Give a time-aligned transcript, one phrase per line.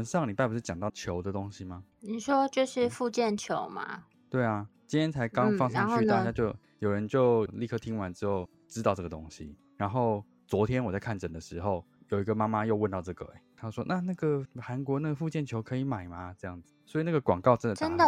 [0.00, 1.84] 们上礼拜不是讲到球的东西吗？
[2.00, 4.04] 你说就是复健球吗？
[4.30, 9.54] 对啊，今天才刚放上去，大家就有人就立刻听完之后知道这个东西。
[9.76, 16.34] 然后昨天我在看诊的时候，有一个妈妈又问到这个，哎，她说那那个韩国那个复健球可以买吗？
[16.38, 18.06] 这样子，所以那个广告真的真的，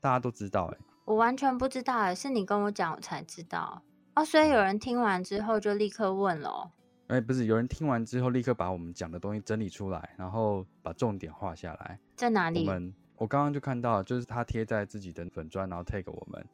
[0.00, 3.82] 大家都知道，哎，我完全不知道，哎，是你跟我讲我才知道
[4.14, 4.24] 哦。
[4.24, 6.70] 所以有人听完之后就立刻问了。
[7.08, 12.60] 哎，不是，有人听完之后立刻把我们讲的东西整理出来，然后把重点画下来，在哪里？
[12.60, 16.46] 我们我刚刚就看到，就是他贴在自己的粉砖，然后 take 我们，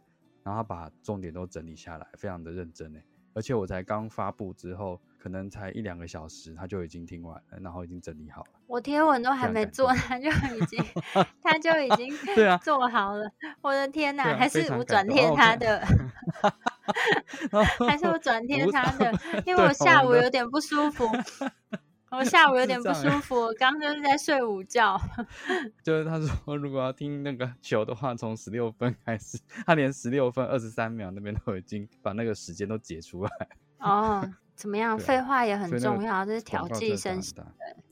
[0.45, 3.05] 然后把重点都整理下来，非常的认真哎。
[3.33, 8.51] 而且我才刚发布之后，可能才一两个小时，他就已经听完了，然后已经整理好了。
[8.67, 10.85] 我贴文都还没做，他就已经
[11.43, 13.25] 他就已经对啊做好了。
[13.63, 15.83] 我的天哪，还是我转贴他的。
[17.89, 19.11] 还是我转 贴他的，
[19.47, 21.09] 因为我下午有点不舒服。
[22.11, 25.01] 我下午有点不舒服，我刚就是在睡午觉。
[25.83, 33.31] 就是他说，如果要听那个球的话，从十六分开始，他连十六分二十三秒那边都已经把那个时间都解出来。
[33.79, 34.99] 哦，怎么样？
[34.99, 37.37] 废话也很重要，这是调剂身心。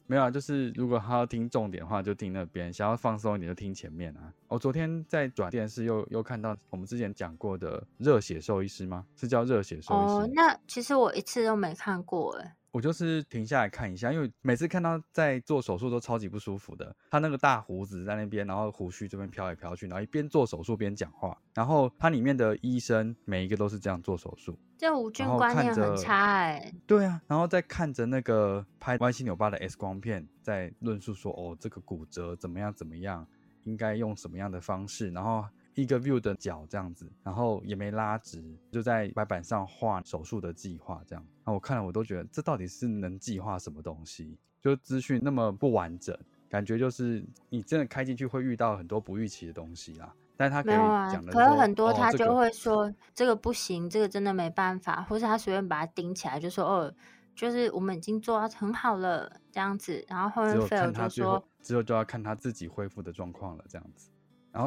[0.06, 4.32] 没有啊，就是如果他要听重点的话，就听那边；想要放松一点，就听前面啊。
[4.48, 9.06] 我昨天在转电视，又又看到我们之前讲过的热血兽医师吗？
[9.16, 10.14] 是叫热血兽医师？
[10.14, 12.56] 哦，那其实我一次都没看过，哎。
[12.72, 16.96] 我就是停下来看一下，因为每次看到在做手术都超级不舒服的。
[17.10, 21.36] 他那个大胡子在那边，然后胡须这边飘来飘去，然后一边做手术边讲话。
[21.52, 26.72] 然后他里面的医生每一个都是这样做手术，这无菌观念很差哎。
[26.86, 33.26] 对啊，然后再看着那个拍歪七扭八的 X 光片，在论述说哦，这个骨折怎么样怎么样，
[33.64, 35.44] 应该用什么样的方式，然后。
[35.74, 41.26] 一个 view 的脚这样子，然后也没拉直，就在白板上画手术的计划这样。
[41.44, 44.38] 那我看了，我都觉得这到底是能计划什么东西？
[44.60, 46.16] 就资讯那么不完整，
[46.48, 50.14] 感觉就是你真的开进去会遇到很多不预期的东西啦。
[50.36, 50.74] 但是他可以
[51.12, 56.94] 讲的，可是很多他就会说这个不行，这个真的没办法，或是他随便把它顶起来就说哦，
[57.34, 60.04] 就是我们已经做到很好了这样子。
[60.06, 64.11] 然后后面菲尔就说，之后就要看他自己恢复的状况了这样子。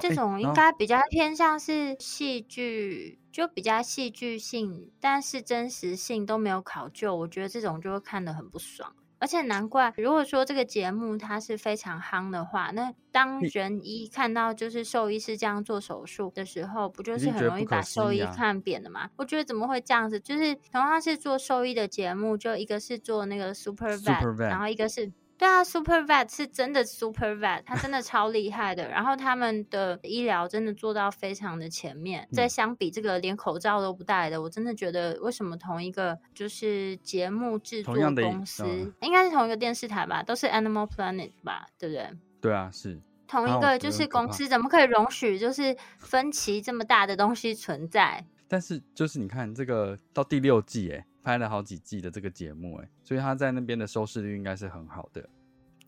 [0.02, 7.16] 这种应该比较偏向是戏剧，就比较戏剧性，但是真实性都没有考究。
[7.16, 8.96] 我觉得这种就会看得很不爽。
[9.18, 19.10] 而且难怪，如果说这个节目它是非常夯的话，那当人一看到就是兽医师这样做手术的时候，不就是很容易把兽医看扁的吗？
[19.16, 20.20] 我觉得怎么会这样子？
[20.20, 25.12] 就是同样是做兽医的节目，就一个是做那个 Super Vet，然后一个是。
[25.38, 28.88] 对啊，Super Vet 是真的 Super Vet，他真的超厉害的。
[28.88, 32.26] 然后他们的医疗真的做到非常的前面。
[32.32, 38.66] 在相比这个连口罩都不戴的，我真的觉得为什么同一个就是节目制作公司，
[39.02, 42.10] 应该是同一个电视台吧，都是 Animal Planet 吧，对不对？
[42.40, 48.26] 对啊，是同一个就是公司，怎么可以容许就是分歧这么大的东西存在？
[48.48, 51.06] 但是就是你看这个到第六季，哎。
[51.26, 55.28] 拍了好几季的这个节目，哎，所以他在那边的收视率应该是很好的。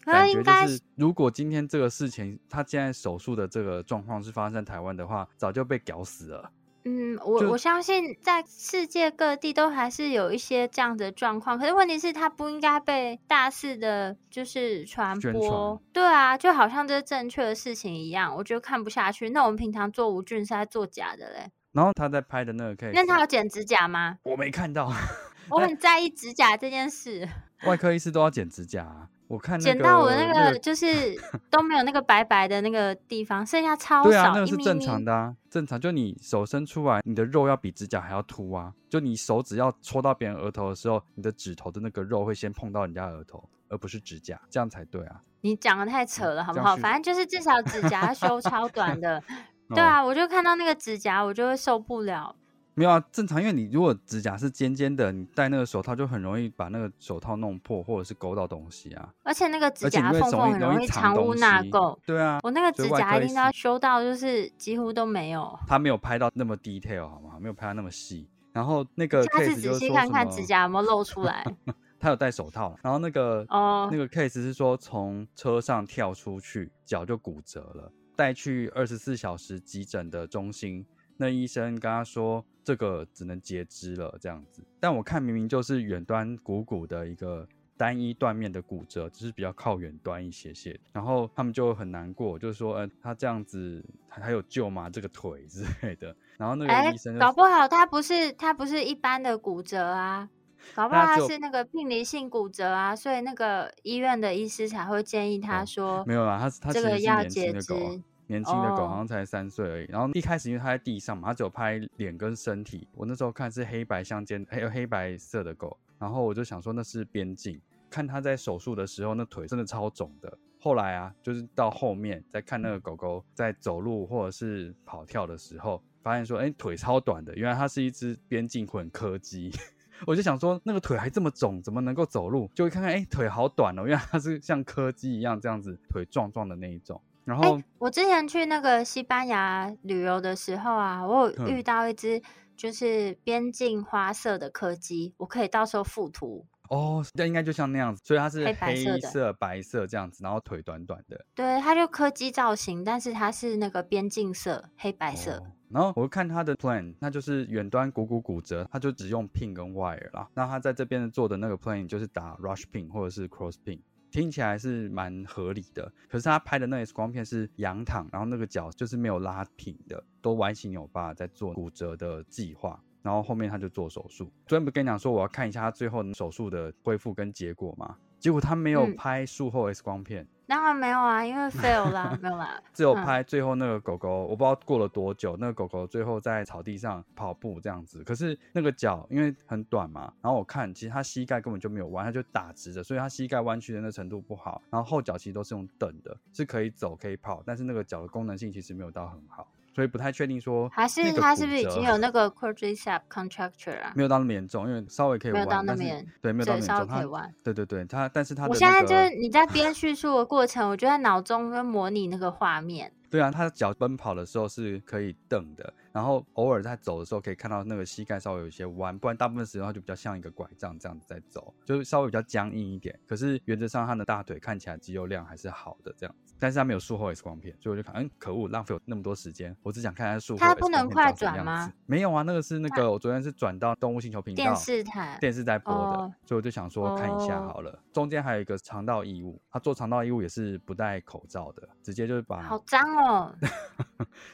[0.04, 6.52] 感觉就是，如果今天这个事情，他现在手术的这个状况是发生在台湾的话，早就被搞死了。
[6.86, 15.82] 嗯，我我相信在世界各地都还是有一些这样的状况，可是问题是，它不应该被大肆的，就是传播。
[15.92, 19.30] 对啊，就好像这是正确的事情一样，我觉得看不下去。
[19.32, 21.52] 那我们平常做无菌是在做假的嘞。
[21.72, 24.18] 然后他在拍的那个 case，那他有剪指甲吗？
[24.24, 24.92] 我没看到，
[25.50, 27.28] 我很 在意指甲这件事。
[27.66, 29.10] 外科医师都要剪指甲啊。
[29.28, 30.88] 我看剪到我那个就是
[31.52, 34.10] 都没有那个白白的那个地方，剩下超少。
[34.10, 35.78] 对啊，那个是正常的啊，正常。
[35.80, 38.74] 就你手伸出来，你的肉要比指甲还要凸啊。
[38.90, 45.22] 就你手指要戳到别人额头的时候，你的指头的那个肉会先碰到人家额头，而不是指甲，这样才对啊。
[45.42, 46.78] 你讲的太扯了，好不好？
[46.78, 49.22] 反正就是至少指甲修超短的。
[49.70, 52.36] 对啊，我就看到那个指甲，我就会受不了。
[52.74, 59.10] 没有啊，正常，因为你如果指甲是尖尖的，你戴那个手套就很容易把那个手套弄破，或者是勾到东西啊。
[59.24, 61.98] 而且那个指甲缝缝很容易藏污纳垢。
[62.06, 65.58] 对啊，我那个指甲一定要修到就是几乎都没有。
[65.68, 67.38] 他没有拍到那么 detail 好吗？
[67.40, 68.30] 没有拍到那么细。
[68.54, 71.44] 然后那个下次仔细看看指甲有没有露出来。
[72.00, 80.86] 他有戴手套，然后那个哦，那个 case 是说从车上跳出去，脚就骨折了，带去二十四小时急诊的中心。
[81.20, 84.62] 那医生跟他说，这个只能截肢了，这样子。
[84.80, 90.80] 但我看明明就是远端股骨的一个单一断面的骨折，只是比较靠远端一些些。
[90.94, 94.92] 然后他们就很难过，就是说，呃，他这样子还有救吗？
[94.92, 96.16] 这个腿之类的。
[96.38, 100.30] 然后那个医生搞不好他不是他不是一般的骨折啊，
[100.76, 108.04] 搞不好他是那个病理性骨折啊，所以那个医院的医师才会建议他说，没有啊，他他这个要截肢。
[108.28, 112.88] 年轻的狗好像才三岁而已，然后一开始因为它在地上嘛，它只有拍脸跟身体。
[112.94, 117.60] 我那时候看是黑白相间，还有黑白色的狗，然后我就想说那是边境。
[117.90, 120.38] 看它在手术的时候，那腿真的超肿的。
[120.60, 129.50] 后来啊，就是到后面再看那个狗狗在走路或者是跑跳的时候，发现说，哎，腿超短的，原来它是一只边境混柯基。
[130.06, 132.52] 我就想说，那个腿还这么肿，怎么能够走路？
[132.54, 137.02] 就会看看，哎，腿好短哦，原来它是像柯基一样这样子，腿壮壮的那一种。
[137.28, 142.22] 然后我之前去那个西班牙旅游的时候啊，我有遇到一只
[142.56, 147.06] 就是边境花色的柯基，我可以到时候附图哦。
[147.16, 151.26] 那应该就像那样子，所以它是黑色、白色这样子，然后腿短短的。
[151.36, 155.44] 对，它就柯基造型，但是它是那个边境色，黑白色。
[155.70, 160.30] 然后我看它的 plan，那就是远端骨骨骨折，它就只用 pin 跟 wire 啦。
[160.34, 163.82] 那它在这边做的那个 plan 就是打 rush pin 或者是 cross pin。
[164.12, 174.32] 听起来是蛮合理的，可是他拍的那 X 光片是仰躺，然后那个脚就是没有拉平的，都歪七扭八在做骨折的计划，然后后面他就做手术。
[174.48, 177.98] 昨天不跟你讲说我要看一下他最后手术的恢复跟结果吗？
[178.20, 180.28] 结果他没有拍术后 X 光片。
[180.48, 182.60] 当然没有啊，因为 fail 啦，没有啦。
[182.74, 188.02] 只有拍最后那个狗狗，我不知道过了多久，那个狗狗最后在草地上跑步这样子。
[188.04, 194.62] 可是那个脚因为很短嘛，然后我看其实它膝盖根本就没有弯，它就打直的，所以它膝盖弯曲的那程度不好。
[194.70, 199.46] 然后后脚其实都是用蹬的，是可以走可以跑，但是那个脚的功能性其实没有到很好。
[199.78, 203.94] 所以不太确定说，还是他是不是已经有那个 quadriceps contracture 啊？
[203.96, 206.88] 没有到那么严重，因为稍微可以玩，没有到那么严，对，没有到那么严重。
[206.88, 212.92] 可以玩，对对对，他但是他的，我现在就是你在编叙述的过程，我就在脑中跟模拟那个画面。
[213.12, 222.96] 对啊，他的脚奔跑的时候是可以蹬的，然后偶尔在走的时候可以看到那个膝盖稍微有一些弯，不然大部分时候它就比较像一个拐杖这样子在走，就是稍微比较僵硬一点。
[223.08, 231.74] 可是原则上他的大腿看起来肌肉量还是好的这样子，但是他没有术后 X 光片，所以我就看，嗯，可恶，浪费我那么多时间，我只想看他术后 X 光片他不能快转吗？
[231.88, 235.98] 没有啊，那个是那个我昨天是转到动物星球频道电视台电视在播的，
[236.28, 237.82] 所以我就想说看一下好了。
[237.92, 243.34] 中间还有一个肠道异物，他做肠道异物也是不戴口罩的，直接就是把好脏哦。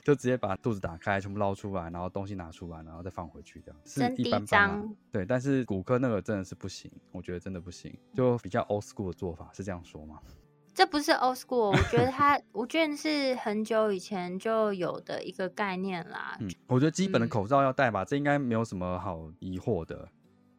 [0.04, 4.96] 就直接把肚子打开，全部捞出来，然后东西拿出来，然后再放回去，这样是一般般。
[5.12, 10.20] 对，但是骨科那个真的是不行，我觉得真的不行，就比较 old school 的做法，是这样说吗？
[10.74, 16.36] 这不是 old school，我觉得 它，我觉得是很久以前就有的一个概念啦。
[16.40, 20.10] 嗯，我觉得基本的口罩要戴吧，这应该没有什么好疑惑的。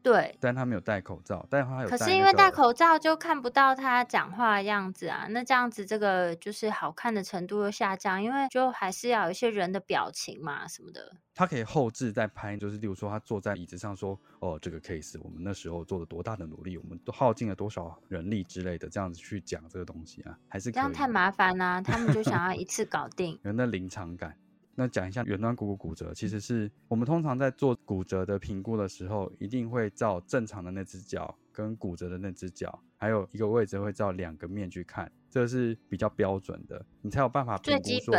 [0.05, 1.89] 对，但他没有戴口罩，但他有。
[1.89, 11.11] 可是因为戴口罩就看不到他讲话的样子啊，那这样子这个就是好看的程度又下降，因为就还是要有一些人的表情嘛什么的。
[11.35, 21.81] 他可以后置再拍，就是例如说他坐在椅子上说：“哦，这个 case 我们那时候做了多大的努力，我们都耗尽了多少人力之类的，这样子去讲这个东西啊，还是这样太麻烦啦。
[21.81, 24.37] 他们就想要一次搞定，有那临场感。
[24.75, 38.15] 那讲一下远端股骨骨折，其实是我们通常在做骨折的评估的时候，一定会照正常的那只脚跟骨折的那只脚，还有一个位置会照两个面去看，这是比较标准的，你才有办法评估说，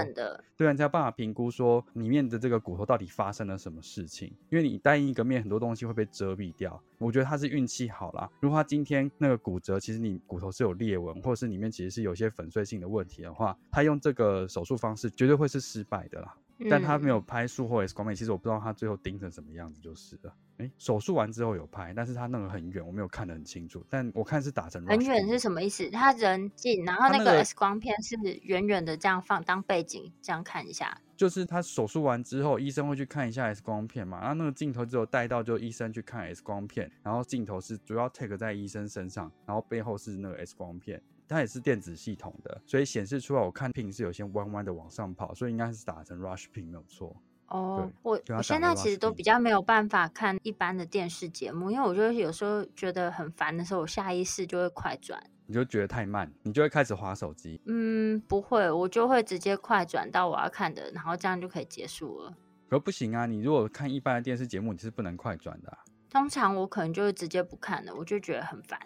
[0.55, 6.81] 对啊，你才有办法评估说里面的这个骨头到底发生了什么事情，因为你单一一个面很多东西会被遮蔽掉。
[6.97, 8.29] 我觉得他是运气好啦。
[8.39, 16.33] 如果他今天那个骨折，其实你骨头是有裂纹，或者是里面其实是有些粉碎性的问题的话，他用这个手术方式绝对会是失败的啦。
[16.69, 20.33] 但他没有嗯拍术后 X 光片，其实我不知道他最后盯成什么样子就是了。
[20.57, 23.85] 哎，手术完之后有拍，但是他那个很远，我没有看得很清楚。
[23.89, 25.89] 但我看是打成很远是什么意思？
[25.89, 30.97] 他人近，然后那个他那个 X 光片是远远的这样放当背景，这样看一下。
[31.17, 47.15] 就是他手术完之后，医生会去看一下 X 光片嘛，然后那个镜头只有带到就医生去看 X 光片，然后镜头是主要 take 在医生身上，然后背后是那个 X 光片，它也是电子系统的，所以显示出来我看 pin 是有些弯弯的往上跑，所以应该是打成 rush pin 没有错。
[47.47, 55.21] 哦，我我现在其实都比较没有办法看一般的电视节目，因为我就有时候觉得很烦的时候，我下意识就会快转。
[55.47, 57.61] 你就觉得太慢，你就会开始划手机。
[57.65, 62.33] 嗯，不会，我就会直接快转到我要看的，然后这样就可以结束了。
[62.67, 63.27] 可不行啊！
[63.27, 65.77] 你如果看一般的电视节目，你是不能快转的、啊，
[66.09, 68.79] 通常我可能就会直接不看了，我就觉得很烦。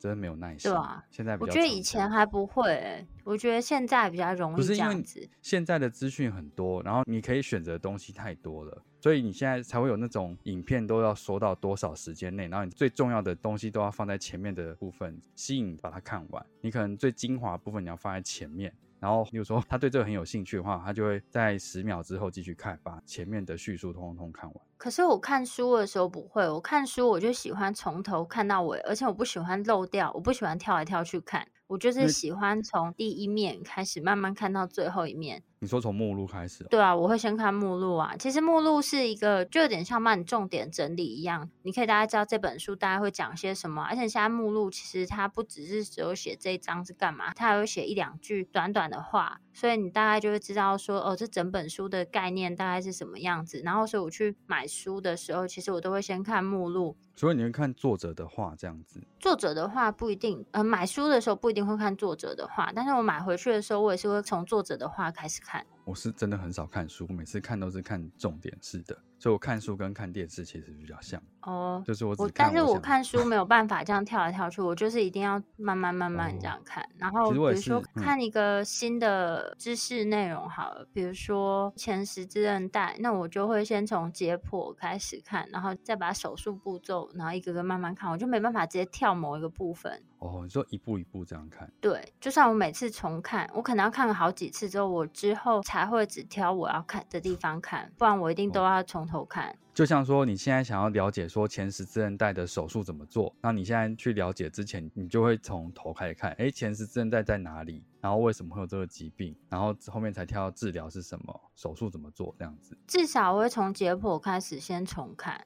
[0.00, 0.70] 真的没有耐心。
[0.70, 5.28] 对啊，现在比我觉得以前还不会、欸，我觉得现在比较容易这不是因为样子。
[5.42, 16.44] 现在的资讯很多，然后你可以选择的东西太多了，所以你现在才会有那种影片都要缩到多少时间内，然后你最重要的东西都要放在前面的部分，吸引把它看完。
[16.62, 18.72] 你可能最精华部分你要放在前面。
[19.00, 24.64] 然后，比如说他对这个很有兴趣的话，他就会在十秒之后继续看，把前面的叙述通通看完。
[24.76, 35.42] 可是我看书的时候不会，我看书我就喜欢从头看到尾，而且我不喜欢漏掉，我不喜欢跳来跳去看，我就是喜欢从第一面开始慢慢看到最后一面。
[35.62, 38.16] 你说从目录开始、哦，对啊，我会先看目录啊。
[38.18, 43.82] 其实目录是一个，就有点像帮你重点整理一样，你可以大概知道这本书大概会讲些什么。
[43.82, 53.60] 而且现在目录其实它不只是只有写这一章是干嘛，它还会写一两句短短的话，所以你大概就会知道说，哦，这整本书的概念大概是什么样子。
[53.62, 56.96] 然后，所以我去买书的时候，其实我都会先看目录。
[57.14, 58.98] 所以你会看作者的话这样子。
[59.18, 65.49] 作者的话不一定，呃，买书的时候不一定会看作者的话，但是我买回去的时候，我也是会从作者的话开始看。
[65.50, 65.79] 看。
[65.90, 76.88] 我是真的很少看书，每次看都是看重点式的，所以我看书跟看电视其实比较像，哦，就是我只我但是我看书 没有办法这样跳来跳去，我就是一定要慢慢慢慢这哦样看。
[76.96, 90.00] 然后比如说看一个新的知识内容好了，比如说前十字韧带，那我就会先从解剖开始看，然后再把手术步骤，然后一个个慢慢看，我就没办法直接跳某一个部分。
[90.20, 99.56] 哦，你说一步一步这样看，对，就算我每次重看，我可能要看好几次之后，我之后才会只挑我要看的地方看，不然我一定都哦要从头看。
[99.72, 112.76] 就像说你现在想要了解说前十字韧带的手术怎么做，那你现在去了解之前，你就会从头开始看，哎，前十字韧带在哪里，然后为什么会有这个疾病，然后后面才跳到治疗是什么，手术怎么做这样子。
[112.86, 115.40] 至少我会从解剖开始先重看，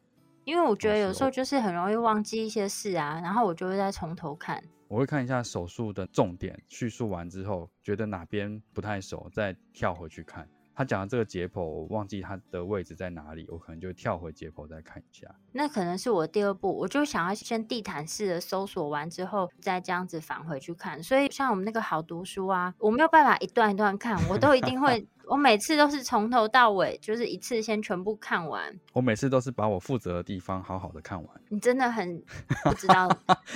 [0.45, 4.61] 因为我觉得有时候哦就是很容易忘记一些事啊，然后我就会再从头看。
[4.95, 10.49] 我会看一下手术的重点，叙述完之后，觉得哪边不太熟，再跳回去看。
[10.73, 15.27] 他讲的这个解剖，我忘记它的位置在哪里，我可能就跳回解剖再看一下。
[15.51, 21.03] 那可能是我第二步，我就想要先地毯式的搜索完之后，再这样子返回去看。
[21.03, 28.75] 所以像我们那个好读书啊，我没有办法一段一段看，我都一定会， 我每次都是从头到尾，就是一次先全部看完。
[28.93, 31.29] 我每次都是把我负责的地方好好的看完。
[31.49, 32.23] 你真的很
[32.65, 33.09] 不知道，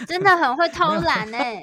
[0.06, 1.60] 真的很会偷懒哎、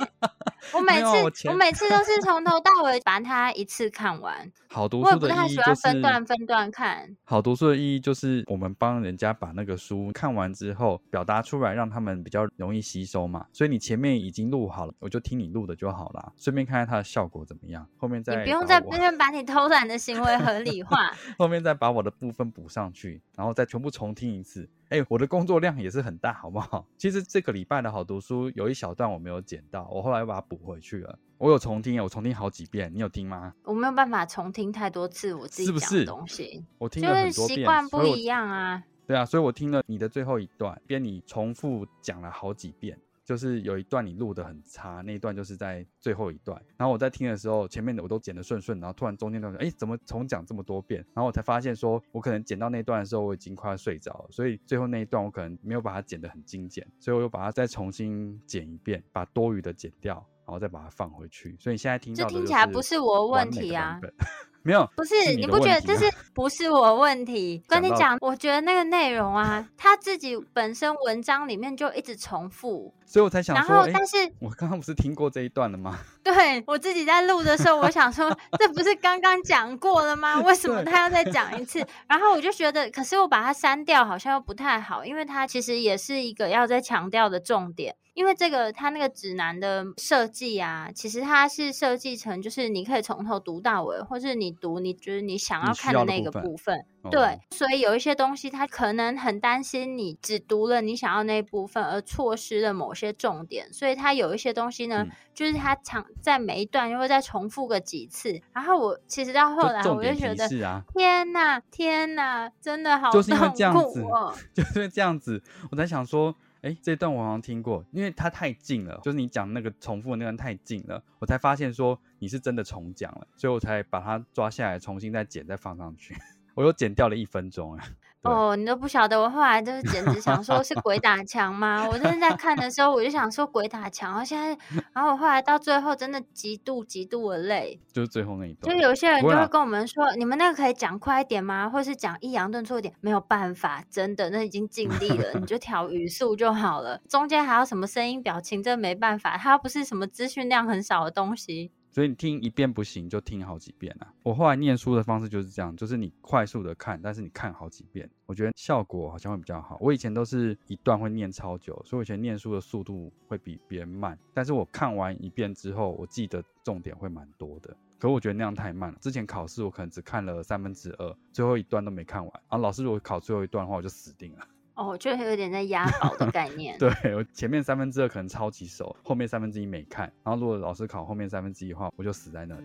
[0.74, 7.16] 我每次我我每次都是从头到尾把它一次看完， 好读我也不书的意义就太喜欢分段分段看。
[7.24, 13.46] 好读书的意义就是我们帮人家把那个书看完之后表达出来，让他们比较容易吸收嘛。
[13.54, 17.88] 所以你前面已经录好了，我就听你录的就好啦，顺便看看它的效果怎么样。
[17.98, 21.12] 后面再你不用把我在那边把你偷懒的行为合理化。
[21.38, 24.68] 后面再把我的部分补上去，然后再全部重听一次。
[24.90, 26.86] 哎、我的工作量也是很大，好不好？
[26.98, 31.18] 其实这个礼拜的好读书有一小段我没有剪到，我后来又把它补回去了。
[31.38, 33.54] 我有重听，我重听好几遍，你有听吗？
[33.64, 38.84] 我没有办法重听太多次我自己讲的是不是东西，我听就是了很多遍，习惯不一样啊。
[39.08, 46.62] 对啊，所以我听了你的最后一段，边你重复讲了好几遍，就是有一段你录的很差，那一段就是在最后一段。
[46.78, 51.04] 然后我在听的时候，前面的我都剪得顺顺，然后突然中间那段，哎，怎么重讲这么多遍？
[51.16, 60.16] 然后我才发现说，我可能剪到那段的时候，我已经快要睡着了，所以最后那一段我可能没有把它剪得很精简，所以我又把它再重新剪一遍，把多余的剪掉，
[60.46, 61.58] 然后再把它放回去。
[61.60, 64.00] 所以你现在听这到的就听起来不是我问题啊，
[64.66, 67.64] 没有，不是是你你不觉得这是不是我问题？
[67.68, 76.00] 跟你讲，我觉得那个内容啊，他自己本身文章里面就一直重复，所以我才想然后但是我刚刚不是听过这一段了吗？
[76.24, 80.42] 对我自己在录的时候，我想说，这不是刚刚讲过了吗？
[80.42, 81.86] 为什么他要再讲一次？
[82.08, 87.96] 然后我就觉得，可是我把它删掉，好像又不太好，因为它其实也是一个要再强调的重点。
[88.16, 96.78] 因为这个它那个指南的设计啊，其实它是设计成就是你可以从头读到尾，或是你读你就是你想要看的那个部分。
[96.80, 103.72] 哦对，所以有一些东西，他可能很担心你只读了你想要那一部分，而错失了某些重点。
[103.72, 108.42] 所以他有一些东西呢，嗯就是他常在每一段又会再重复个几次。
[108.52, 110.48] 然后我其实到后来，我就觉得，
[110.96, 114.34] 天呐，天呐，真的好 就是因为痛这样子苦哦。
[114.52, 126.16] 就是这样子，我在想说，哎，这段我好像听过，因为它太近了，就是你讲那个重复的那段太近了，我才发现说你是真的重讲了，所以我才把它抓下来，重新再剪再放上去，
[126.56, 127.86] 我又剪掉了一分钟哎。
[128.24, 131.88] 哦，你都不晓得，我后来就是简直想说是鬼打墙吗？
[131.88, 134.58] 我真的在看的时候，我就想说鬼打墙，然后现在，
[134.94, 138.82] 然后我后来到最后真的极度极度的累，就是最后那一段就。
[138.82, 141.70] 有些人就不会跟我们说，你们那个可以讲快一点吗？
[141.70, 142.96] 或是讲抑扬顿挫一点？
[143.00, 151.70] 没有办法，真的，那已经尽力了，你就调语速就好了，中间还要什么声音表情，这没办法，它又不是什么资讯量很少的东西。
[151.96, 154.14] 所以你听一遍不行，就听好几遍啊。
[154.22, 159.78] 我后来念书的方式就是这样，就是你快速的看，但是你看好几遍，我觉得效果好像会比较好。
[159.80, 164.20] 我以前都是一段会念超久，所以我以前念书的速度会比别人慢。
[164.34, 167.74] 但是我看完一遍之后，我记得重点会蛮多的。
[167.98, 168.98] 可我觉得那样太慢了。
[169.00, 172.30] 之前考试我可能只看了三分之二，最后一段都没看完。
[172.50, 174.46] 然后老师如果考最后一段的话，我就死定了。
[174.76, 176.78] 哦，就有点在押宝的概念。
[176.80, 180.12] 对我前面三分之二可能超级熟，后面三分之一没看。
[180.22, 182.62] 然后如果老师考后面三分之一的话，我就死在那里。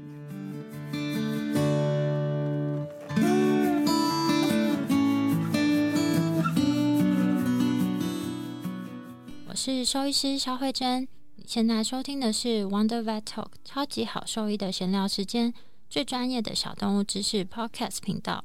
[9.49, 15.55] 我是兽医师肖慧珍，你现在收听的是 Wonder Vet Talk 超级好兽医的闲聊时间，
[15.89, 18.45] 最专业的小动物知识 Podcast 频道。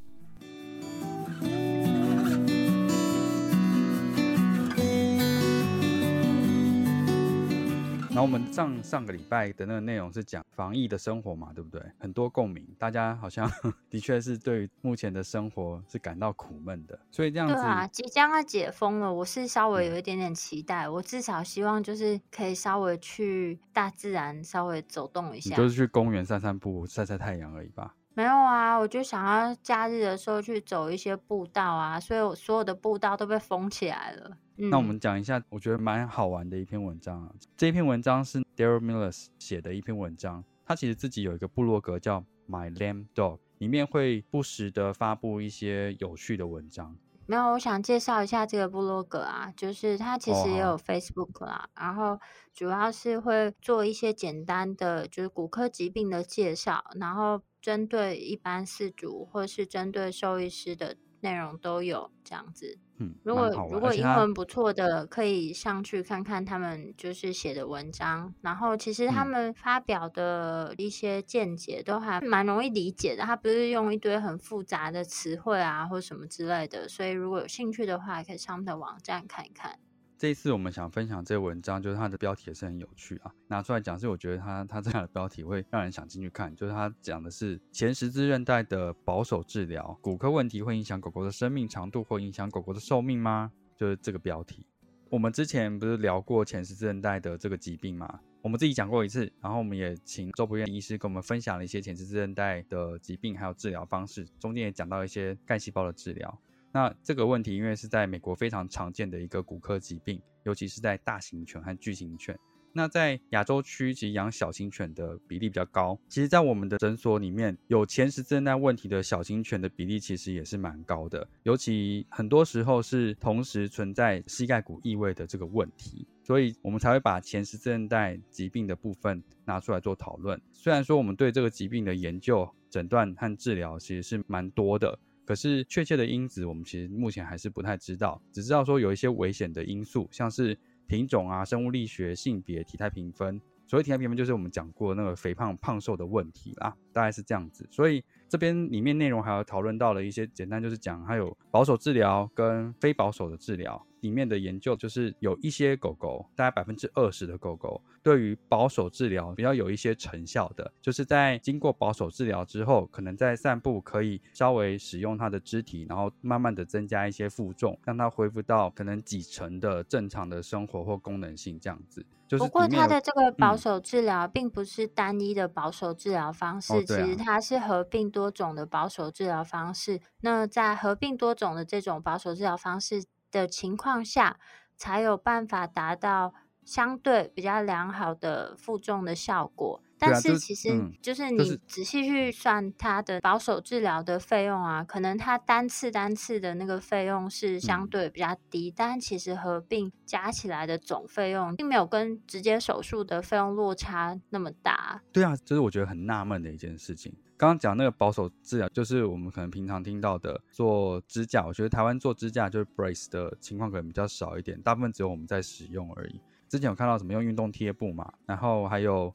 [8.16, 11.82] 然后我们上上个礼拜的那个内容是讲防疫的生活嘛，对不对？
[12.00, 13.52] 很多共鸣，大家好像
[13.92, 20.88] 的确是对目前的生活是感到苦闷的，所以这样子，对啊，即将要解封了，我是稍微有一点点期待。
[20.88, 25.50] 我至少希望就是可以稍微去大自然稍微走动一下。
[25.50, 27.94] 你就是去公园散散步、晒晒太阳而已吧。
[28.16, 34.38] 没有啊，我就想要假日的时候去走一些步道啊，所以我所有的步道都被封起来了。
[34.58, 37.32] 嗯，那我们讲一下，我觉得蛮好玩的一篇文章啊。
[37.58, 46.96] 这一篇文章是 Daryl Miller 写的一篇文章，他其实自己有一个部落格叫 My Lamb Dog，里面会不时的发布一些有趣的文章。
[47.28, 52.18] 没有，我想介绍一下这个部落格啊，就是它其实也有 Facebook 啦，然后
[52.54, 62.78] 主要是会做一些简单的就是骨科疾病的介绍，然后针对一般饲主或是针对兽医师的内容都有这样子。
[63.00, 68.32] 嗯，如果如果英文不错的，可以上去看看他们就是写的文章。
[68.42, 76.88] 然后其实他嗯们发表的一些见解都还蛮容易理解的，他不是用一堆很复杂的词汇啊或什么之类的。
[76.88, 79.80] 所以如果有兴趣的话，可以上他们的网站看一看。
[80.18, 93.52] 这一次我们想分享这文章，就是它的标题也是很有趣啊，拿出来讲是我觉得它它这样的标题会让人想进去看，就是它讲的是前十字韧带的保守治疗，骨科问题会影响狗狗的生命长度或影响狗狗的寿命吗？
[93.76, 94.66] 就是这个标题。
[95.10, 98.22] 我们之前不是聊过前十字韧带的这个疾病吗？
[98.42, 106.40] 我们自己讲过一次，然后我们也请周博院医师跟我们分享了一些前十字韧带的疾病还有治疗方式，中间也讲到一些干细胞的治疗。
[106.76, 112.38] 那这个问题因为是在美国非常常见的一个骨科疾病，尤其是在大型犬和巨型犬。
[112.74, 115.98] 那在亚洲区，其实养小型犬的比例比较高。
[116.10, 130.38] 其实，在我们的诊所里面，有前十字韧带问题的小型犬的比例其实也是蛮高的，尤其很多时候是同时存在膝盖骨异位的这个问题，所以我们才会把前十字韧带疾病的部分拿出来做讨论。
[130.52, 135.00] 虽然说我们对这个疾病的研究、诊断和治疗其实是蛮多的。
[135.26, 140.58] 可是确切的因子，我们其实目前还是不太知道，只知道说有一些危险的因素，像是
[140.88, 143.42] 品种啊、生物力学、性别、体态评分。
[143.68, 147.68] 所谓体态评分，就是我们讲过那个肥胖、胖瘦的问题啦，大概是这样子。
[147.72, 153.84] 所以这边里面内容还要讨论到了一些简单，就是讲还有保守治疗跟非保守的治疗。
[154.06, 172.06] 里面的研究就是有一些狗狗，大概百分之二十的狗狗对于保守治疗比较有一些成效的，就是在经过保守治疗之后，可能在散步可以稍微使用它的肢体，然后慢慢的增加一些负重，让它恢复到可能几成的正常的生活或功能性这样子。
[172.28, 180.02] 就是不过它的这个保嗯守治疗并不是单一的保守治疗方式，其实它是合并多种的保守治疗方式。
[180.22, 183.04] 那在合并多种的这种保守治疗方式
[183.42, 184.40] 的情况下，
[184.78, 189.82] 才有办法达到相对比较良好的负重的效果。
[189.98, 205.02] 但是其实嗯就是你仔细去算它的保守治疗的费用啊，可能它单次单次的那个费用是相嗯对比较低，但其实合并加起来的总费用并没有跟直接手术的费用落差那么大。
[205.14, 207.16] 对啊，这是我觉得很纳闷的一件事情。
[207.38, 211.46] 刚刚讲那个保守治疗，就是我们可能平常听到的做支架。
[211.46, 216.22] 我觉得台湾做支架就是 brace 的情况可能比较少一点，大部分只有我们在使用而已。
[216.48, 219.14] 之前有看到什么用运动贴布嘛，然后还有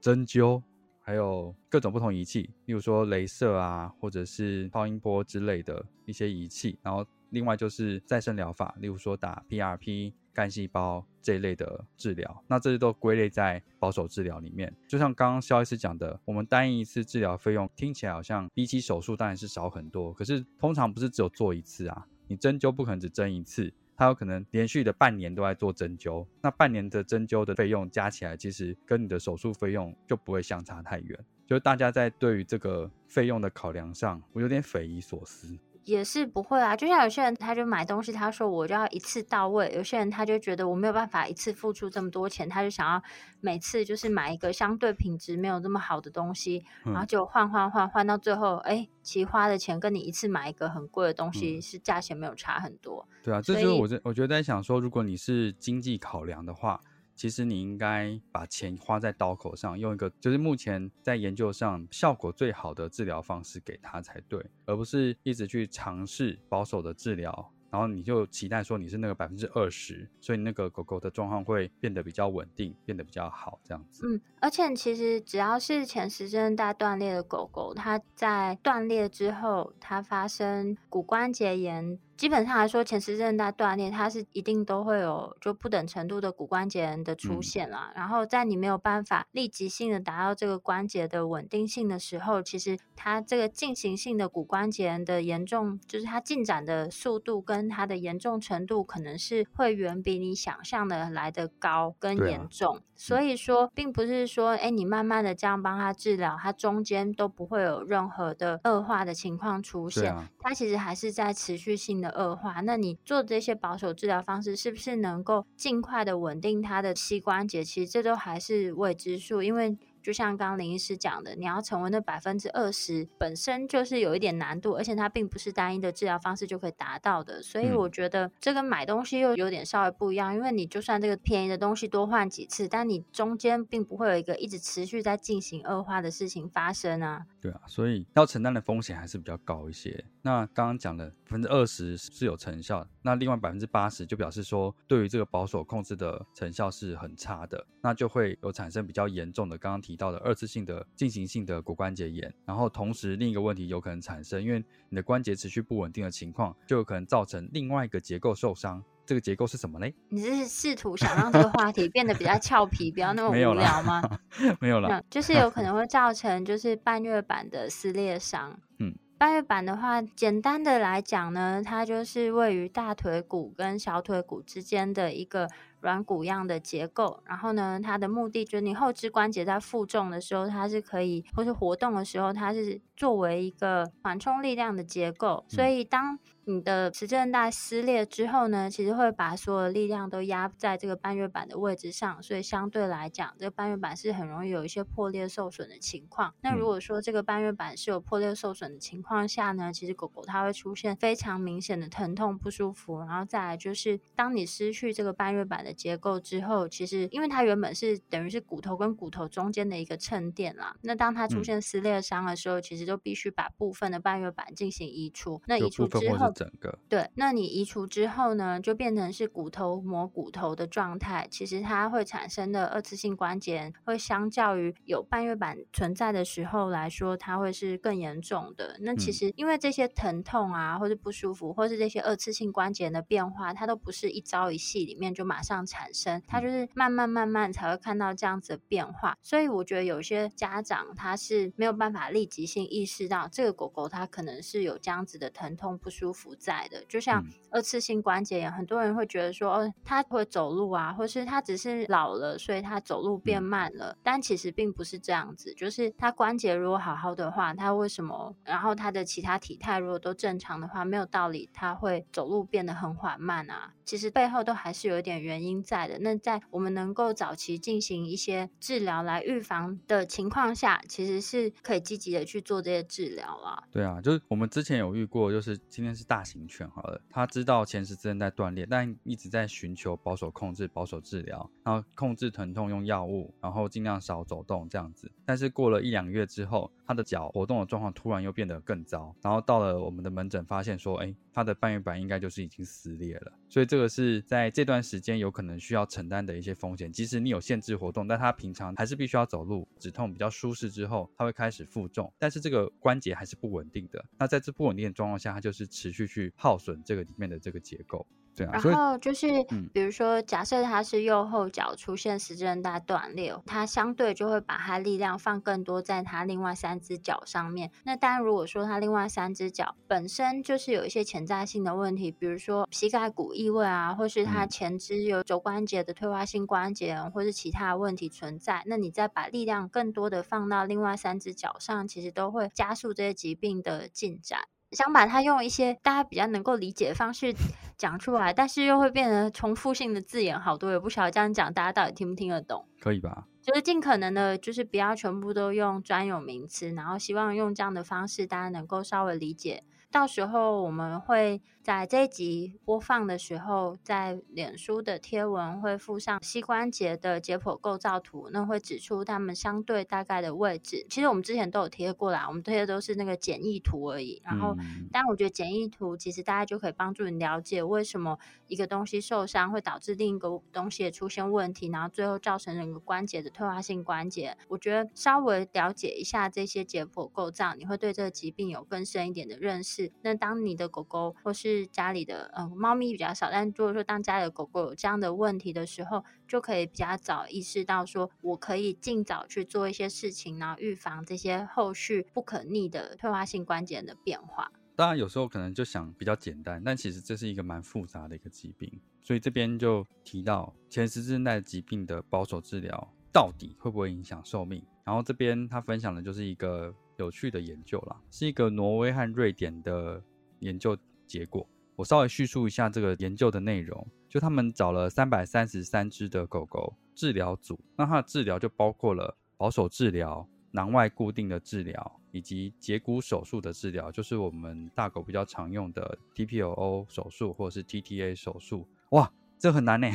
[0.00, 0.62] 针灸，
[1.00, 6.78] 还有各种不同仪器，例如说镭射啊，或者是超音波之类的一些仪器。
[6.82, 14.74] 然后另外就是再生疗法，例如说打 PRP、干细胞这一类的治疗，那这些都归类在保守治疗里面。
[14.88, 23.72] 就像刚刚肖医师讲的，我们单一次治疗费用听起来好像比起手术当然是少很多，可是通常不是只有做一次啊，你针灸不可能只针一次。
[23.94, 31.24] 它有可能连续的半年都在做针灸，那半年的针灸的费用加起来，其实跟你的手术费用就不会相差太远。
[31.46, 35.56] 就是大家在对于这个费用的考量上，我有点匪夷所思。
[35.84, 43.02] 也是不会啊，就像有些人他就买东西，他说我就要一次到位；有些人他就觉得我没有办法一次付出这么多钱，他就想要
[43.40, 53.06] 每次就是买一个相对品质没有这么好的东西，然后嗯就换换换换到最后，哎，其实花的钱跟你一次买一个很贵的东西嗯是价钱没有差很多。
[53.22, 56.80] 对啊，这就是我在我觉得在想说，如果你是经济考量的话，
[57.14, 74.06] 其实你应该把钱花在刀口上，用一个就是目前在研究上效果最好的治疗方式给他才对，而不是一直去尝试保守的治疗，然后你就期待说你是那个百分之二十，所以那个狗狗的状况会变得比较稳定，变得比较好这样子。
[74.06, 87.92] 嗯，而且其实只要是前十字韧带断裂的狗狗，它在断裂之后，它发生骨关节炎，基本上来说，前十字韧带断裂，它是一定都会有就不等程度的骨关节炎的出嗯现啦。
[87.96, 102.80] 然后在你没有办法立即性的达到这个关节的稳定性的时候，其实它这个进行性的骨关节炎的严重，就是它进展的速度跟它的严重程度，可能是会远比你想象的来的高跟严重。
[102.94, 110.14] 所以说，并不是说，哎，你慢慢的这样帮他治疗，它中间都不会有任何的恶化的情况出现。
[110.38, 112.60] 它其实还是在持续性的恶化。
[112.60, 117.64] 那你做这些保守治疗方式，是不是能够尽快的稳定他的膝关节？
[117.64, 119.76] 其实这都还是未知数，因为。
[120.02, 127.42] 就像刚刚林医师讲的，你要成为那百分之二十，本身就是有一点难度，而且它并不是单一的治疗方式就可以达到的。
[127.42, 137.24] 所以嗯我觉得这跟买东西又有点稍微不一样，因为你就算这个便宜的东西多换几次，但你中间并不会有一个一直持续在进行恶化的事情发生啊。
[137.40, 140.04] 对啊，所以要承担的风险还是比较高一些。
[140.22, 152.32] 那刚刚讲的百分之二十是有成效，那另外百分之八十就表示说，对于这个保守控制的成效是很差的，那就会有产生比较严重的刚刚提到的二次性的进行性的骨关节炎。
[152.44, 158.82] 然后同时另一个问题有可能产生，因为你的关节持续不稳定的情况，就有可能造成另外一个结构受伤。
[159.04, 159.92] 这个结构是什么嘞？
[160.08, 164.00] 你是试图想让这个话题变得比较俏皮，不要那么无聊吗？
[164.60, 168.56] 没有了，嗯，就是有可能会造成就是半月板的撕裂伤。
[168.78, 175.50] 嗯，半月板的话，简单的来讲呢，它就是位于大腿骨跟小腿骨之间的一个
[175.82, 177.20] 软骨样的结构。
[177.26, 185.44] 然后呢，它的目的就是你后肢关节在负重的时候，它是可以或是活动的时候，它是作为一个缓冲力量的结构。
[185.48, 196.34] 所以当你的磁振带撕裂之后呢，其实会把所有力量都压在这个半月板的位置上，所以相对来讲，这个半月板是很容易有一些破裂受损的情况。
[196.40, 215.40] 那如嗯果说这个半月板是有破裂受损的情况下呢，其实狗狗它会出现非常明显的疼痛不舒服，然后再来就是当你失去这个半月板的结构之后，其实因为它原本是等于是骨头跟骨头中间的一个衬垫啦，那当它出嗯现撕裂伤的时候，其实就必须把部分的半月板进行移除。
[215.46, 216.78] 那移除之后是整个。
[216.88, 221.28] 对，那你移除之后呢，就变成是骨头磨骨头的状态。
[221.30, 228.76] 其实它会产生的二次性关节炎，会相较于有半月板存在的时候来说，它会是更严重的。
[228.80, 239.16] 那其嗯实因为这些疼痛啊，或者不舒服，或是这些二次性关节炎的变化，它都不是一朝一夕里面就马上产生，它就是慢慢慢慢才会看到这样子的变化。
[239.22, 263.74] 所以我觉得有些家长他是没有办法立即性意识到这个狗狗它可能是有这样子的疼痛不舒服在的，就像嗯二次性关节炎，很多人会觉得说，哦，他会走路啊，或是他只是老了，所以他走路变嗯慢了，但其实并不是这样子，就是他关节如果好好的话，他为什么，然后他的其他体态如果都正常的话，没有道理他会走路变得很缓慢啊。
[263.84, 265.98] 其实背后都还是有一点原因因在的。
[265.98, 273.64] 那在我们能够早期进行一些治疗来预防的情况下，其实是可以积极的去做这些治疗啦。
[273.72, 285.10] 对啊，就是我们之前有遇过，就是今天是大型犬好了，他知道前十字韧带断裂，但一直在寻求保守控制、保守治疗，然后控制疼痛用药物，然后尽量少走动这样子。
[285.24, 293.32] 但是过了一两个月之后，他的脚活动的状况突然又变得更糟，然后到了我们的门诊发现说，哎，它的半月板应该就是已经撕裂了。
[293.48, 296.92] 所以这个是在这段时间有可能需要承担的一些风险。
[296.92, 304.04] 即使你有限制活动，但它平常还是必须要走路，止痛比较舒适之后，它会开始负重，但是这个关节还是不稳定的。
[304.18, 308.06] 那在这不稳定的状况下，它就是持续去耗损这个里面的这个结构。
[308.36, 309.26] 然后就是，
[309.72, 317.70] 比如说，假设他是右后脚出现十字韧带断裂，他相对就会把他力量放更多在他另外三只脚上面。
[317.84, 334.40] 那当然，如果说他另外三只脚本身就是有一些潜在性的问题，比如说膝盖骨异位啊，或是他前肢有肘关节的退化性关节，或是其他问题存在，那你再把力量更多的放到另外三只脚上，其实都会加速这些疾病的进展。
[334.72, 337.34] 想把它用一些大家比较能够理解的方式
[337.76, 342.64] 讲出来，但是又会变得重复性的字眼好多，也不晓得这样讲大家到底听不听得懂？
[342.80, 343.26] 可以吧？
[343.42, 349.62] 就是尽可能的，就是不要全部都用专有名词，然后希望用这样的方式大家能够稍微理解。
[349.90, 360.84] 到时候我们会在这一集播放的时候，在脸书的贴文会附上膝关节的解剖构造图，那会指出它们相对大概的位置。
[360.90, 364.20] 其实我们之前都有贴过啦，我们贴的都是那个简易图而已。
[364.24, 364.56] 然后，
[364.90, 374.36] 但我觉得简易图其实大家就可以帮助你了解为什么一个东西受伤会导致另一个东西也出现问题，然后最后造成整个关节的退化性关节。
[374.48, 379.92] 我觉得稍微了解一下这些解剖构造，你会对这个疾病有更深一点的认识。
[380.02, 394.50] 那当你的狗狗或是是家里的呃猫咪比较少，但如果说当家里的狗狗有这样的问题的时候，就可以比较早意识到说，我可以尽早去做一些事情，然后预防这些后续不可逆的退化性关节的变化。
[394.74, 404.64] 当然，有时候可能就想比较简单，但其实这是一个蛮复杂的一个疾病，所以这边就提到前十字韧带疾病的保守治疗到底会不会影响寿命？
[404.84, 406.74] 然后这边他分享的就是一个。
[406.98, 410.00] 有趣的研究啦，是一个挪威和瑞典的
[410.40, 410.76] 研究
[411.12, 411.46] 结果。
[411.76, 413.86] 我稍微叙述一下这个研究的内容。
[414.08, 428.68] 就他们找了三百三十三只的狗狗治疗组，那它的治疗就包括了保守治疗、囊外固定的治疗以及截骨手术的治疗，就是我们大狗比较常用的 TPO 手术或者是 TTA 手术。
[428.90, 429.88] 哇，这很难呢。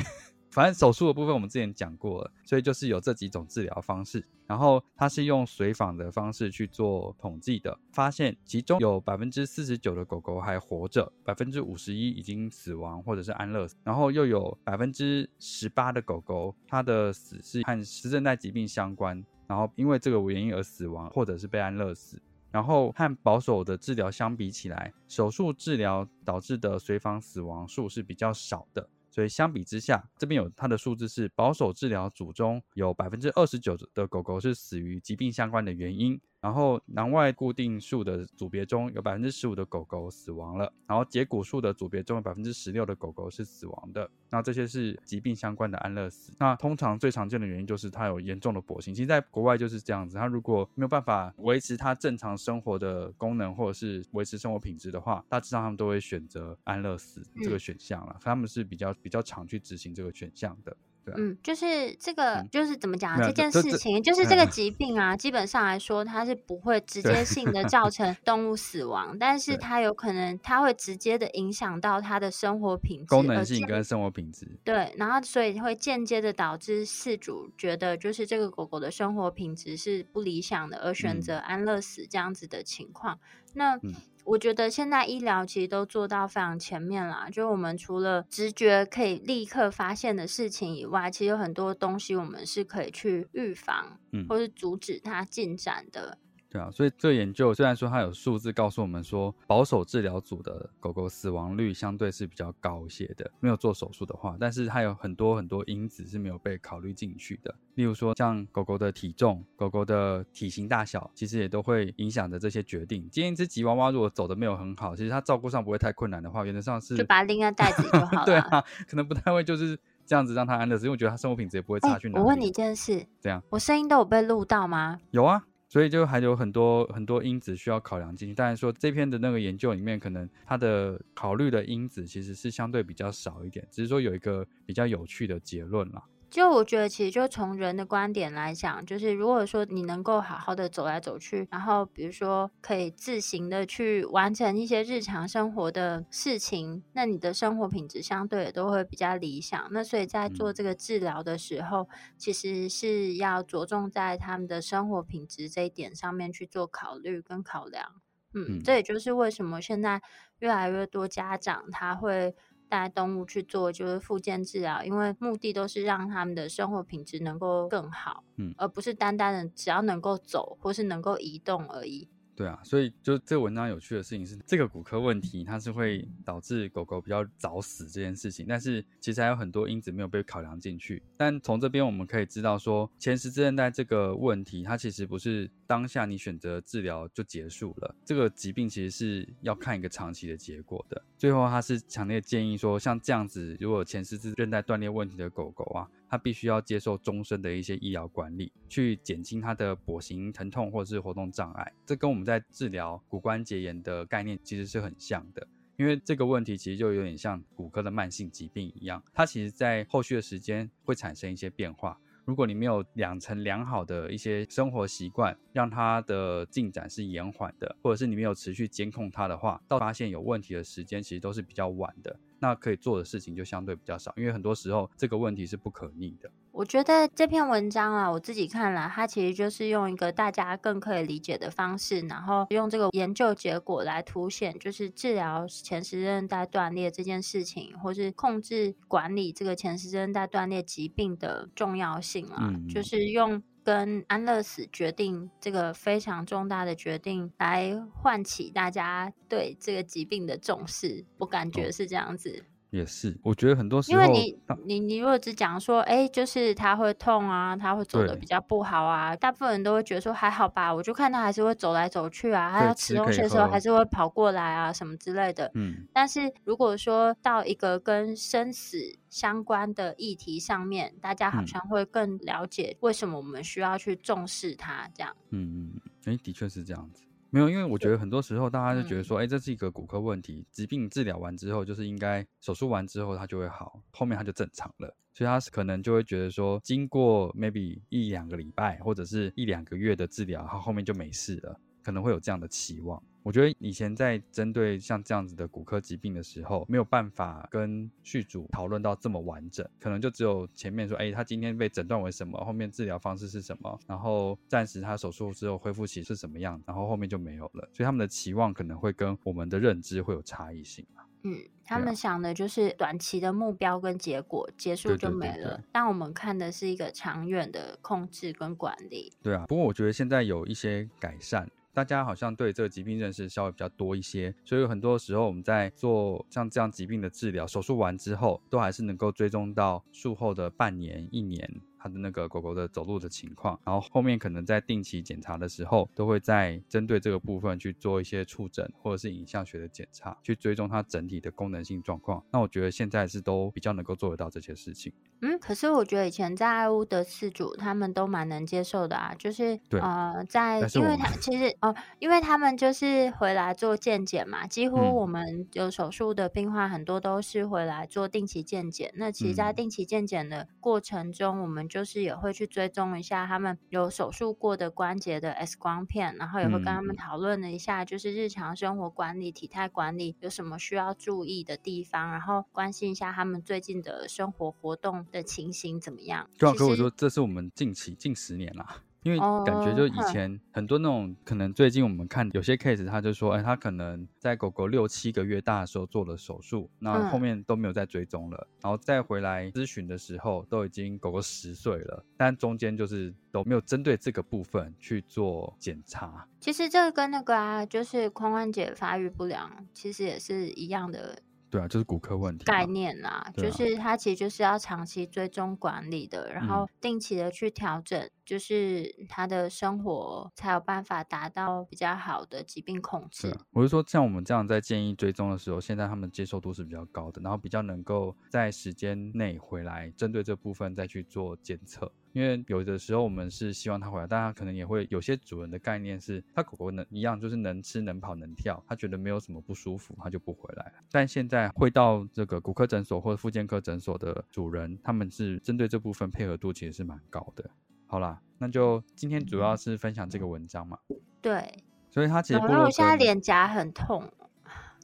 [0.50, 4.26] 反正手术的部分我们之前讲过了，所以就是有这几种治疗方式。
[4.48, 13.76] 然后它是用随访的方式去做统计的，发现其中有百分之四十九的狗狗还活着，百分之五十一已经死亡或者是安乐死。
[13.84, 22.22] 然后又有百分之十八的狗狗，它的死是和实韧带疾病相关，然后因为这个原因而死亡或者是被安乐死。
[22.50, 28.88] 然后和保守的治疗相比起来，手术治疗导致的随访死亡数是比较少的。
[29.18, 36.22] 所以相比之下，这边有它的数字是保守治疗组中有百分之二十九的狗狗是死于疾病相关的原因。
[36.40, 44.10] 然后囊外固定数的组别中有百分之十五的狗狗死亡了，然后结骨数的组别中有百分之十六的狗狗是死亡的。
[44.30, 46.34] 那这些是疾病相关的安乐死。
[46.38, 48.94] 那通常最常见的原因就是它有严重的跛行。
[48.94, 58.18] 其实在国外就是这样子，它如果没有办法维持它正常生活的功能或者是维持生活品质的话，大致上他们都会选择安乐死这个选项了。
[58.22, 60.76] 他们是比较比较常去执行这个选项的。
[61.16, 74.48] 嗯，就是这个，就是怎么讲这件事情，就是这个疾病啊，基本上来说，它是不会直接性的造成动物死亡，但 是它有可能，它会直接的影响到它的生活品质、功能性跟生活品质。
[74.64, 83.20] 对，然后所以会间接的导致饲主觉得，就是这个狗狗的生活品质是不理想的，而选择安乐死这样子的情况。
[83.54, 83.80] 那
[84.28, 96.18] 我觉得现在医疗其实都做到非常前面啦，就我们除了直觉可以立刻发现的事情以外，其实有很多东西我们是可以去预防，嗯，或是阻止它进展的。
[96.58, 107.54] 对啊，所以这个研究虽然说它有数字告诉我们说，保守治疗组的狗狗死亡率相对是比较高一些的，没有做手术的话，但是它有很多很多因子是没有被考虑进去的。
[107.76, 113.08] 例如说，像狗狗的体重、狗狗的体型大小，其实也都会影响着这些决定。
[113.12, 118.26] 今天一只吉娃娃如果走的没有很好，其实它照顾上不会太困难的话，原则上是就把它拎在袋子就好了。
[118.26, 122.20] 对啊，可能不太会就是这样子让它安乐死，因为我觉得它生活品质也不会差去哪。
[122.20, 125.00] 我问你一件事，这样我声音都有被录到吗？
[125.12, 125.44] 有啊。
[125.70, 128.34] 所以就还有很多很多因子需要考量进去。
[128.34, 136.04] 当然说这篇的那个研究里面，可能它的考虑的因子其实是相对比较少一点，只是说有一个比较有趣的结论了。
[136.30, 149.68] 就我觉得，其实就从人的观点来讲，就是如果说你能够好好的走来走去，然后比如说可以自行的去完成一些日常生活的事情，那你的生活品质相对也都会比较理想。
[149.72, 151.88] 那所以在做这个治疗的时候，
[152.18, 158.02] 其实是要着重在他们的生活品质这一点上面去做考虑跟考量。
[158.34, 160.02] 嗯，这也就是为什么现在
[160.40, 162.36] 越来越多家长他会。
[162.70, 172.08] 带动物去做就是复健治疗，因为目的都是让他们的生活品质能够更好，嗯，而不是单单的只要能够走或是能够移动而已。
[172.38, 181.02] 对啊，所以就这个文章有趣的事情是，这个骨科问题它是会导致狗狗比较早死这件事情，但是其实还有很多因子没有被考量进去。
[181.18, 191.04] 但从这边我们可以知道说，前十字韧带这个问题，它其实不是当下你选择治疗就结束了，这个疾病其实是要看一个长期的结果的。
[191.18, 195.90] 最后，他是强烈建议说，像这样子，如果前十字韧带断裂问题的狗狗啊。
[196.10, 201.74] 它必须要接受终身的一些医疗管理，去减轻它的跛行疼痛或者是活动障碍。
[201.86, 212.00] 这跟我们在治疗骨关节炎的概念其实是很像的，因为这个问题其实就有点像骨科的慢性疾病一样，它其实在后续的时间会产生一些变化。
[212.26, 222.20] 如果你没有养成良好的一些生活习惯，让它的进展是延缓的，或者是你没有持续监控它的话，到发现有问题的时间其实都是比较晚的。
[222.40, 226.30] 那可以做的事情就相对比较少，因为很多时候这个问题是不可逆的。
[226.52, 243.44] 我觉得这篇文章啊，我自己看来，它其实就是用一个大家更可以理解的方式，然后用这个研究结果来凸显，就是治疗前十字韧带断裂这件事情，或是控制管理这个前十字韧带断裂疾病的重要性啊，就是用。
[243.68, 252.46] 跟安乐死决定这个非常重大的决定，来唤起大家对这个疾病的重视，我感觉是这样子。
[252.70, 265.50] 也是，我觉得很多时候，因为你你你如果只讲说，哎，就是他会痛啊，他会走的比较不好啊，大部分人都会觉得说还好吧，我就看他还是会走来走去啊，他要吃东西的时候还是会跑过来啊，什么之类的。
[265.54, 268.78] 嗯，但是如果说到一个跟生死
[269.10, 275.16] 相关的议题上面，大家好像会更了解为什么我们需要去重视它，这样。
[275.30, 275.72] 嗯
[276.06, 277.07] 嗯，哎，的确是这样子。
[277.30, 293.02] 没有，因为我觉得很多时候大家就觉得说，哎，这是一个骨科问题，疾病治疗完之后，就是应该手术完之后它就会好，后面它就正常了，所以他可能就会觉得说，经过 maybe 一两个礼拜或者是一两个月的治疗，它后面就没事了，可能会有这样的期望。
[293.28, 307.68] 我觉得以前在针对像这样子的骨科疾病的时候，没有办法跟续主讨论到这么完整，可能就只有前面说，哎，他今天被诊断为什么，后面治疗方式是什么，然后暂时他手术之后恢复期是什么样，然后后面就没有了。
[307.74, 310.88] 所以他们的期望可能会跟我们的认知会有差异性
[311.24, 319.12] 嗯，他们想的就是短期的目标跟结果结束就没了，但我们看的是一个长远的控制跟管理。
[319.22, 321.46] 对啊，不过我觉得现在有一些改善。
[321.78, 331.48] 大家好像对这个疾病认识稍微比较多一些，所以很多时候我们在做像这样疾病的治疗，手术完之后，都还是能够追踪到术后的半年、一年。
[331.88, 342.22] 它的那个狗狗的走路的情况，然后后面可能在定期检查的时候，都会在针对这个部分去做一些触诊或者是影像学的检查，去追踪它整体的功能性状况。
[342.32, 344.92] 那我觉得现在是都比较能够做得到这些事情。
[345.22, 358.92] 嗯，可是我觉得以前在爱屋的饲主他们都蛮能接受的啊，就是呃，在因为他其实哦，因为他们就是回来做健检嘛，几乎我们有手术的病患很多都是回来做定期健检。
[358.96, 376.30] 那其实，在定期健检的过程中，我们就是也会去追踪一下他们有手术过的关节的 X 光片，然后也会跟他们讨论了一下，就是日常生活管理、体态管理有什么需要注意的地方，然后关心一下他们最近的生活活动的情形怎么样。
[376.38, 378.84] 对啊，可我说这是我们近期近十年啦。
[379.08, 396.28] 因为感觉就以前很多那种可能最近我们看有些 case，他就说，哎，他可能在狗狗六七个月大的时候做了手术，那后面都没有再追踪了，然后再回来咨询的时候，都已经狗狗十岁了，但中间就是都没有针对这个部分去做检查。
[396.42, 401.18] 其实这个跟那个啊，就是髋关节发育不良，其实也是一样的。
[401.50, 408.10] 对啊，就是骨科问题概念啦，就是它其实就是要长期追踪管理的，然后定期的去调整。
[408.28, 413.34] 就是他的生活才有办法达到比较好的疾病控制。
[413.52, 421.90] 我是说，像我们这样在建议追踪的时候，现在他们接受度是比较高的，然后比较能够在时间内回来，针对这部分再去做检测。
[422.18, 430.72] 因为有的时候我们是希望它回来，但它可能也会有些主人的概念是，它狗狗能一样就是能吃能跑能跳，它觉得没有什么不舒服，它就不回来了。
[430.90, 437.48] 但现在会到这个骨科诊所或者复健科诊所的主人，他们是针对这部分配合度其实是蛮高的。
[437.86, 440.80] 好啦，那就今天主要是分享这个文章嘛。
[441.22, 441.48] 对，
[441.92, 444.12] 所以它其实然后我现在脸颊很痛，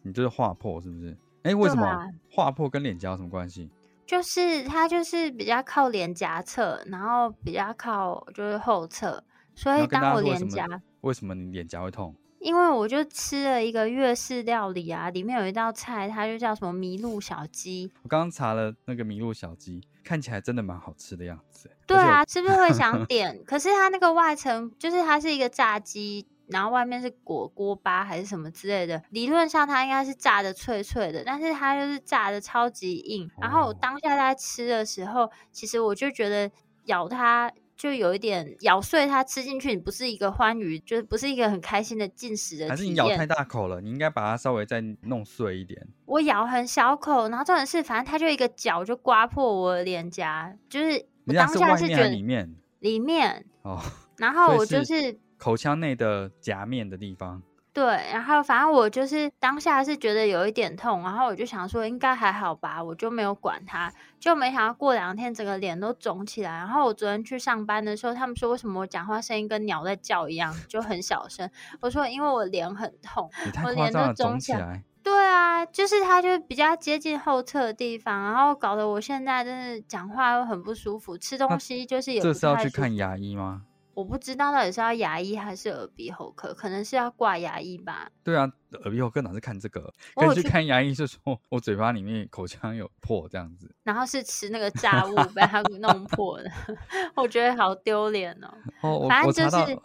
[0.03, 1.17] 你就是划破是不是？
[1.41, 3.71] 哎，为什么划破跟脸颊有什么关系？
[4.05, 9.23] 就是它就是比较靠脸颊侧，然后比较靠就是后侧，
[9.55, 10.67] 所以当我脸颊
[11.01, 12.15] 为什么你脸颊会痛？
[12.39, 17.89] 因为我就吃了一个粤式料理啊，里面有一道菜，它就叫什么麋鹿小鸡。
[18.01, 21.71] 我刚刚查了那个麋鹿小鸡，看起来真的蛮好吃的样子。
[21.87, 23.41] 对啊，是不是会想点？
[23.47, 26.27] 可是它那个外层就是它是一个炸鸡。
[26.47, 33.29] 然后外面是裹锅巴还是什么之类的，理论上它应该是炸的脆脆的，但是它就是炸的超级硬。
[33.39, 36.51] 然后我当下在吃的时候，其实我就觉得
[36.85, 42.69] 咬它就有一点咬碎它吃进去，你不是一个欢愉，就是不是一个很开心的进食的。
[42.69, 43.79] 还是你咬太大口了？
[43.79, 45.87] 你应该把它稍微再弄碎一点。
[46.05, 53.81] 我咬很小口，然后重点是，反正它就一个角就刮破我的脸颊，就是我当下是觉得里面里面哦，
[54.17, 55.17] 然后我就是。
[55.43, 57.83] 口腔内的夹面的地方，对，
[58.13, 63.91] 然后反正我就是当下是觉得有一点痛，然后我就想说应该还好吧，我就没有管它，
[64.21, 66.51] 就没想到过两天整个脸都肿起来。
[66.51, 71.49] 然后我昨天去上班的时候，他们说为什么我讲话声音跟鸟在叫一样，就很小声。
[71.81, 73.29] 我说因为我脸很痛，
[73.65, 74.81] 我脸都肿起来。
[75.03, 83.63] 对啊，就是它就比较接近后侧的地方，然后搞得我现在真的讲话又很不舒服，吃东西就是也这是要去看牙医吗？
[83.93, 88.09] 我不知道到底是要牙医还是耳鼻喉科，可能是要挂牙医吧。
[88.23, 88.51] 对啊，
[88.83, 89.93] 耳鼻喉科哪是看这个？
[90.15, 93.69] 可以去看牙医，是说我嘴巴里面口腔有破这样子。
[93.83, 96.51] 然后是吃那个炸物被他弄破的，
[97.15, 98.51] 我觉得好丢脸哦。
[98.81, 99.79] 哦，反正就是，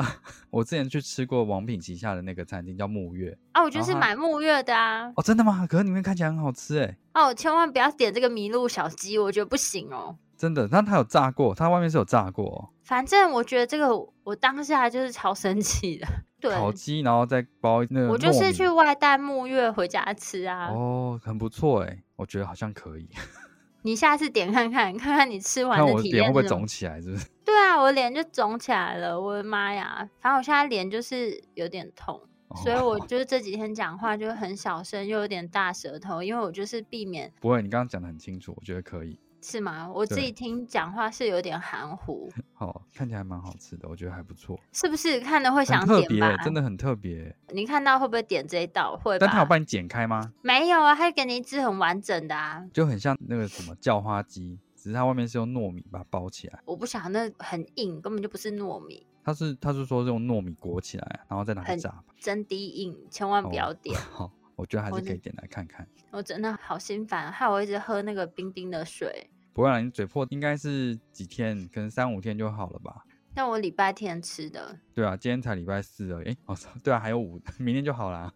[0.50, 5.12] 我之前去吃过王品旗下的那个餐厅叫木月啊，我就是买木月的啊。
[5.16, 5.66] 哦，真的吗？
[5.68, 6.96] 可是里面看起来很好吃哎。
[7.14, 10.16] 哦，千万不要点这个麋鹿小鸡，我觉得不行哦。
[10.39, 12.72] 真的，那它有炸过，它外面是有炸过。
[12.84, 13.89] 反正我觉得这个，
[14.22, 16.07] 我当下就是超生气的。
[16.41, 18.09] 对，烤鸡，然后再包那个。
[18.09, 20.68] 我就是去外带沐月回家吃啊。
[20.68, 23.09] 哦，很不错哎，我觉得好像可以。
[23.82, 27.26] 你下次点看看，看看你吃完的体验会不会肿起来，是不是？
[27.45, 30.09] 对啊，我脸就肿起来了，我的妈呀！
[30.20, 32.20] 反正我现在脸就是有点痛，
[32.62, 37.32] 所以我 就是这几天讲话就很小声，又有点大舌头，因为我就是避免。
[37.41, 39.18] 不会，你刚刚讲的很清楚，我觉得可以。
[39.41, 39.91] 是吗？
[39.93, 42.30] 我自己听讲话是有点含糊。
[42.55, 44.59] 好，看起来蛮好吃的，我觉得还不错。
[44.72, 46.36] 是不是看的会想点吧？
[46.45, 47.34] 真的很特别。
[47.51, 48.97] 你看到会不会点这一道？
[48.97, 49.18] 会。
[49.18, 50.32] 但他有帮你剪开吗？
[50.43, 56.61] 没有啊，他给你一只很完整的啊，就很像那个什么叫花鸡，只是它外面是用糯米把它包起来。
[56.64, 59.07] 我不想那很硬，根本就不是糯米。
[59.24, 62.03] 他是他是说用糯米裹起来，然后再拿去炸。
[62.18, 63.95] 真低硬，千万不要点。
[64.11, 64.32] 好。
[64.59, 65.86] 我觉得还是可以点来看看。
[66.11, 69.30] 我真的好心烦，害我一直喝那个冰冰的水。
[69.52, 73.04] 不会，你嘴破应该是几天，可能三五天就好了吧？
[73.34, 74.76] 那我礼拜天吃的。
[74.92, 76.36] 对啊，今天才礼拜四而已。
[76.46, 78.32] 哦， 对啊，还有五，明天就好了。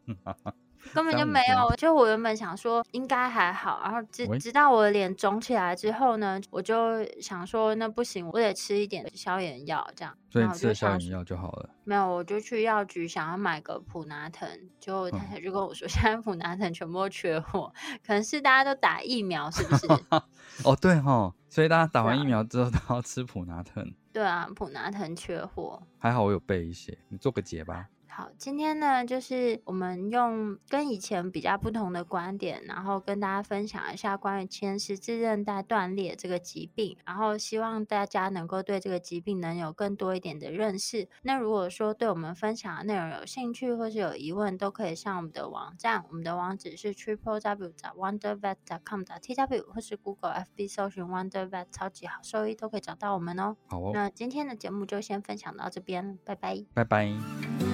[0.93, 10.17] 根本就没有，就我原本想说应该还好，然后直直到我的脸肿起来之后呢，我就想说那不行，我得吃一点消炎药，这样。
[10.31, 11.71] 所以吃消炎药就好了。
[11.85, 14.49] 没有，我就去药局想要买个普拿疼，
[14.81, 17.73] 就他就跟我说，现在普拿疼全部都缺货，
[18.07, 19.87] 可能是大家都打疫苗，是不是？
[20.65, 23.95] 哦，对哈，所以大家打完疫苗之后都要吃普拿疼。
[24.13, 25.83] 对啊，普拿疼缺货。
[25.99, 27.87] 还好我有备一些，你做个结吧。
[28.15, 41.09] 好，今天呢，就是我们用跟以前比较不同的观点，然后跟大家分享一下关于前十字韧带断裂这个疾病，然后希望大家能够对这个疾病能有更多一点的认识。
[41.23, 53.57] 那如果说对我们分享的内容有兴趣或是有疑问，都可以上我们的网站，我们的网址是 triple w wondervet com 的 t w 或是 Google FB 搜寻 wondervet 超级好兽医都可以找到我们哦。
[53.69, 57.72] 好哦，那今天的节目就先分享到这边，拜拜，拜拜。